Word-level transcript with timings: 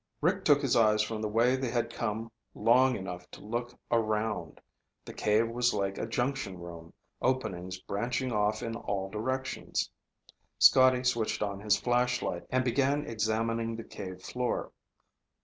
Rick 0.19 0.45
took 0.45 0.63
his 0.63 0.75
eyes 0.75 1.03
from 1.03 1.21
the 1.21 1.27
way 1.29 1.55
they 1.55 1.69
had 1.69 1.93
come 1.93 2.31
long 2.55 2.95
enough 2.95 3.29
to 3.29 3.45
look 3.45 3.77
around. 3.91 4.59
The 5.05 5.13
cave 5.13 5.47
was 5.49 5.75
like 5.75 5.99
a 5.99 6.07
junction 6.07 6.57
room, 6.57 6.91
openings 7.21 7.77
branching 7.79 8.31
off 8.31 8.63
in 8.63 8.75
all 8.75 9.11
directions. 9.11 9.91
Scotty 10.57 11.03
switched 11.03 11.43
on 11.43 11.59
his 11.59 11.77
flashlight 11.79 12.47
and 12.49 12.65
began 12.65 13.05
examining 13.05 13.75
the 13.75 13.83
cave 13.83 14.23
floor. 14.23 14.71